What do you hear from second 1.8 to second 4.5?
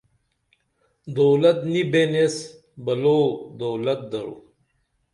بین ایس بلو دولت درو